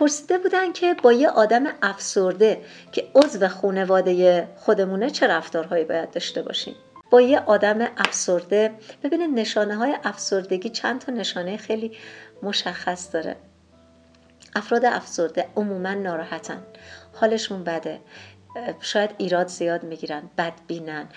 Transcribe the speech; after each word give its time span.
پرسیده 0.00 0.38
بودن 0.38 0.72
که 0.72 0.96
با 1.02 1.12
یه 1.12 1.28
آدم 1.28 1.64
افسرده 1.82 2.60
که 2.92 3.10
عضو 3.14 3.48
خانواده 3.48 4.48
خودمونه 4.56 5.10
چه 5.10 5.26
رفتارهایی 5.26 5.84
باید 5.84 6.10
داشته 6.10 6.42
باشیم. 6.42 6.74
با 7.10 7.20
یه 7.20 7.38
آدم 7.38 7.88
افسرده 7.96 8.70
ببینید 9.02 9.30
نشانه 9.30 9.76
های 9.76 9.96
افسردگی 10.04 10.68
چند 10.68 11.00
تا 11.00 11.12
نشانه 11.12 11.56
خیلی 11.56 11.96
مشخص 12.42 13.12
داره. 13.12 13.36
افراد 14.56 14.84
افسرده 14.84 15.48
عموما 15.56 15.94
ناراحتن 15.94 16.62
حالشون 17.12 17.64
بده 17.64 18.00
شاید 18.80 19.10
ایراد 19.18 19.46
زیاد 19.48 19.82
می‌گیرن 19.82 20.22
بد 20.38 20.52
بینن 20.66 21.08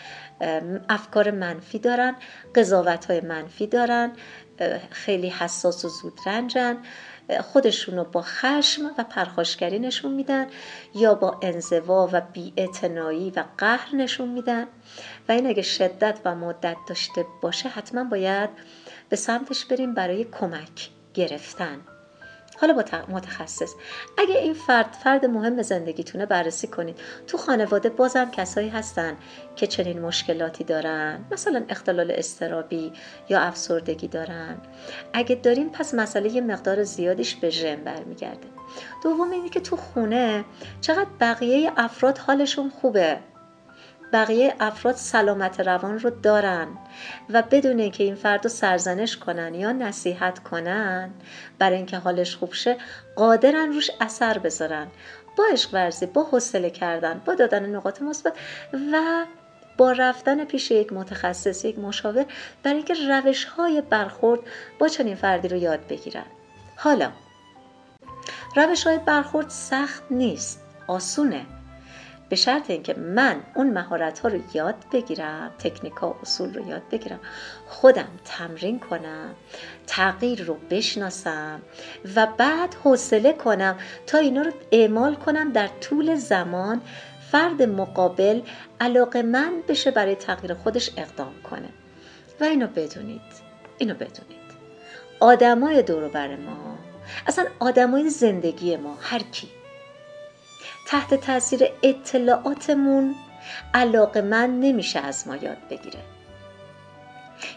افکار 0.90 1.32
منفی 1.32 1.80
دارن 1.80 2.16
قضاوت 2.56 3.06
های 3.06 3.22
منفی 3.22 3.68
دارن 3.68 4.12
خیلی 4.92 5.30
حساس 5.30 5.86
و 5.86 5.90
زود 5.90 6.20
رنجن 6.26 6.78
خودشون 7.42 7.96
رو 7.96 8.04
با 8.04 8.22
خشم 8.22 8.86
و 8.98 9.04
پرخاشگری 9.04 9.80
نشون 9.80 10.14
میدن 10.14 10.48
یا 10.96 11.14
با 11.14 11.40
انزوا 11.42 12.10
و 12.12 12.22
بیاعتنایی 12.22 13.32
و 13.32 13.44
قهر 13.58 13.96
نشون 13.96 14.30
میدن. 14.30 14.68
و 15.30 15.32
این 15.32 15.48
اگه 15.48 15.62
شدت 15.62 16.20
و 16.26 16.36
مدت 16.36 16.78
داشته 16.88 17.26
باشه 17.42 17.70
حتما 17.70 18.04
باید 18.04 18.50
به 19.10 19.16
سمتش 19.16 19.66
بریم 19.66 19.94
برای 19.94 20.24
کمک 20.24 20.90
گرفتن. 21.14 21.82
حالا 22.64 22.74
با 22.74 23.16
متخصص. 23.16 23.74
اگه 24.18 24.38
این 24.38 24.54
فرد 24.54 24.98
فرد 25.04 25.26
مهم 25.26 25.62
زندگیتونه 25.62 26.26
بررسی 26.26 26.68
کنید. 26.68 27.00
تو 27.28 27.38
خانواده 27.38 27.90
بازم 27.90 28.32
کسایی 28.32 28.70
هستن 28.70 29.18
که 29.56 29.68
چنین 29.68 30.00
مشکلاتی 30.00 30.64
دارن. 30.64 31.26
مثلا 31.32 31.66
اختلال 31.70 32.12
استرابی 32.12 32.94
یا 33.30 33.40
افسردگی 33.40 34.08
دارن. 34.08 34.58
اگه 35.14 35.36
داریم 35.36 35.70
پس 35.70 35.94
مسئله 35.94 36.30
یه 36.30 36.42
مقدار 36.42 36.84
زیادیش 36.84 37.36
به 37.36 37.50
ژن 37.50 37.76
برمیگرده. 37.76 38.48
دوم 39.04 39.32
اینه 39.32 39.50
که 39.50 39.60
تو 39.60 39.76
خونه 39.76 40.46
چقدر 40.82 41.10
بقیه 41.20 41.72
افراد 41.78 42.18
حالشون 42.18 42.70
خوبه. 42.70 43.20
بقیه 44.14 44.56
افراد 44.60 44.96
سلامت 44.96 45.60
روان 45.60 46.00
رو 46.00 46.10
دارن 46.10 46.68
و 47.30 47.44
بدون 47.52 47.80
اینکه 47.80 48.04
این 48.04 48.16
فرد 48.16 48.44
رو 48.44 48.50
سرزنش 48.50 49.18
کنن 49.18 49.56
یا 49.56 49.72
نصیحت 49.72 50.40
کنن 50.40 51.12
برای 51.60 51.78
اینکه 51.78 51.98
حالش 51.98 52.36
خوب 52.36 52.54
شه 52.54 52.78
قادرن 53.16 53.74
روش 53.74 53.92
اثر 54.02 54.38
بذارن. 54.38 54.88
با 55.38 55.44
عشق 55.52 55.74
ورزی 55.74 56.06
با 56.06 56.24
حوصله 56.24 56.70
کردن 56.70 57.22
با 57.26 57.36
دادن 57.36 57.66
نقاط 57.66 58.02
مثبت 58.02 58.34
و 58.92 59.26
با 59.78 59.92
رفتن 59.92 60.46
پیش 60.46 60.72
یک 60.72 60.94
متخصص 60.94 61.66
یک 61.66 61.80
مشاور 61.80 62.26
برای 62.64 62.78
اینکه 62.78 62.94
روش 62.94 63.46
های 63.46 63.82
برخورد 63.82 64.42
با 64.80 64.88
چنین 64.88 65.16
فردی 65.16 65.48
رو 65.48 65.58
یاد 65.58 65.88
بگیرن. 65.88 66.26
حالا 66.76 67.12
روش 68.56 68.88
های 68.88 68.98
برخورد 68.98 69.50
سخت 69.50 70.04
نیست 70.12 70.64
آسونه. 70.88 71.46
به 72.34 72.38
شرط 72.38 72.70
اینکه 72.70 72.94
من 72.94 73.42
اون 73.56 73.70
مهارت 73.70 74.20
ها 74.20 74.30
رو 74.30 74.40
یاد 74.54 74.76
بگیرم 74.92 75.52
تکنیک 75.60 75.94
ها 75.94 76.20
اصول 76.22 76.54
رو 76.54 76.68
یاد 76.68 76.82
بگیرم 76.92 77.20
خودم 77.68 78.08
تمرین 78.26 78.80
کنم 78.80 79.36
تغییر 79.88 80.44
رو 80.44 80.58
بشناسم 80.70 81.62
و 82.16 82.28
بعد 82.38 82.76
حوصله 82.84 83.34
کنم 83.34 83.78
تا 84.08 84.18
اینا 84.18 84.42
رو 84.42 84.52
اعمال 84.72 85.16
کنم 85.16 85.52
در 85.52 85.68
طول 85.68 86.16
زمان 86.16 86.82
فرد 87.32 87.62
مقابل 87.62 88.42
علاقه 88.82 89.22
من 89.22 89.54
بشه 89.68 89.92
برای 89.92 90.16
تغییر 90.16 90.54
خودش 90.54 90.92
اقدام 90.98 91.34
کنه. 91.50 91.70
و 92.40 92.44
اینو 92.44 92.68
بدونید 92.68 93.22
اینو 93.78 93.94
بدونید. 93.94 94.44
آدمای 95.20 95.82
دور 95.82 96.08
بر 96.08 96.36
ما 96.36 96.78
اصلا 97.28 97.46
آدمای 97.60 98.10
زندگی 98.10 98.78
ما 98.78 98.98
هر 99.02 99.20
کی 99.20 99.48
تحت 100.94 101.14
تاثیر 101.14 101.68
اطلاعاتمون 101.84 103.16
علاقه 103.74 104.22
من 104.22 104.60
نمیشه 104.60 105.00
از 105.00 105.28
ما 105.28 105.36
یاد 105.36 105.58
بگیره. 105.70 106.00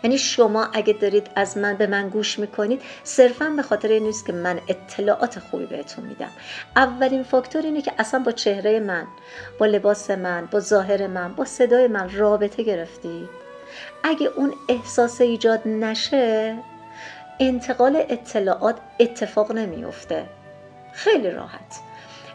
یعنی 0.02 0.18
شما 0.18 0.68
اگه 0.72 0.92
دارید 0.92 1.30
از 1.34 1.58
من 1.58 1.76
به 1.76 1.86
من 1.86 2.08
گوش 2.08 2.38
می‌کنید 2.38 2.82
صرفا 3.04 3.48
به 3.56 3.62
خاطر 3.62 3.88
این 3.88 4.02
نیست 4.02 4.26
که 4.26 4.32
من 4.32 4.60
اطلاعات 4.68 5.38
خوبی 5.38 5.66
بهتون 5.66 6.04
میدم. 6.04 6.30
اولین 6.76 7.22
فاکتور 7.22 7.62
اینه 7.62 7.82
که 7.82 7.92
اصلا 7.98 8.20
با 8.20 8.32
چهره 8.32 8.80
من 8.80 9.06
با 9.58 9.66
لباس 9.66 10.10
من 10.10 10.46
با 10.46 10.60
ظاهر 10.60 11.06
من 11.06 11.34
با 11.34 11.44
صدای 11.44 11.88
من 11.88 12.16
رابطه 12.16 12.62
گرفتید 12.62 13.28
اگه 14.04 14.26
اون 14.36 14.54
احساس 14.68 15.20
ایجاد 15.20 15.68
نشه 15.68 16.58
انتقال 17.40 18.04
اطلاعات 18.08 18.76
اتفاق 19.00 19.52
نمیفته 19.52 20.26
خیلی 20.92 21.30
راحت. 21.30 21.85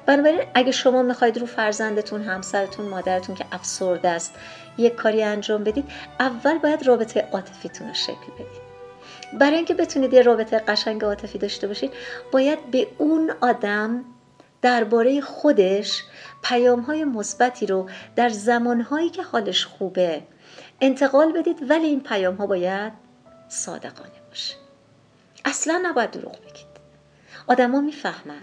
بنابراین 0.05 0.41
اگه 0.53 0.71
شما 0.71 1.01
می‌خواید 1.01 1.37
رو 1.37 1.45
فرزندتون 1.45 2.21
همسرتون 2.21 2.85
مادرتون 2.85 3.35
که 3.35 3.45
افسرده 3.51 4.09
است 4.09 4.33
یک 4.77 4.95
کاری 4.95 5.23
انجام 5.23 5.63
بدید 5.63 5.85
اول 6.19 6.57
باید 6.57 6.87
رابطه 6.87 7.27
عاطفیتون 7.31 7.87
رو 7.87 7.93
شکل 7.93 8.31
بدید. 8.35 8.71
برای 9.39 9.55
اینکه 9.55 9.73
بتونید 9.73 10.13
یه 10.13 10.21
رابطه 10.21 10.59
قشنگ 10.59 11.03
عاطفی 11.03 11.37
داشته 11.37 11.67
باشید 11.67 11.93
باید 12.31 12.71
به 12.71 12.87
اون 12.97 13.31
آدم 13.41 14.03
درباره 14.61 15.21
خودش 15.21 16.03
پیام 16.43 16.79
های 16.79 17.03
مثبتی 17.03 17.65
رو 17.65 17.89
در 18.15 18.29
زمانهایی 18.29 19.09
که 19.09 19.23
حالش 19.23 19.65
خوبه 19.65 20.21
انتقال 20.81 21.31
بدید 21.31 21.69
ولی 21.69 21.87
این 21.87 22.03
پیام 22.03 22.35
ها 22.35 22.47
باید 22.47 22.93
صادقانه 23.49 24.21
باشه. 24.29 24.55
اصلا 25.45 25.81
نباید 25.83 26.11
دروغ 26.11 26.41
بگید. 26.41 26.71
آدما 27.47 27.81
می‌فهمن. 27.81 28.41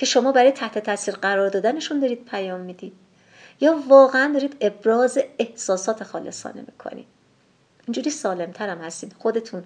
که 0.00 0.06
شما 0.06 0.32
برای 0.32 0.52
تحت 0.52 0.78
تاثیر 0.78 1.14
قرار 1.14 1.48
دادنشون 1.48 2.00
دارید 2.00 2.24
پیام 2.24 2.60
می‌دید. 2.60 2.92
یا 3.60 3.82
واقعا 3.88 4.32
دارید 4.32 4.56
ابراز 4.60 5.18
احساسات 5.38 6.04
خالصانه 6.04 6.60
می‌کنید. 6.60 7.06
اینجوری 7.86 8.10
سالمتر 8.10 8.68
هم 8.68 8.78
هستید. 8.78 9.14
خودتون 9.18 9.64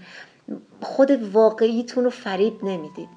خود 0.80 1.10
واقعیتون 1.10 2.04
رو 2.04 2.10
فریب 2.10 2.64
نمی‌دید. 2.64 3.08